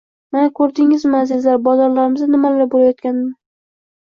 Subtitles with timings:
[0.35, 3.31] –Mana ko‘rdingizmi, azizlar, bozorlarimizda nimalar bo‘layotganini!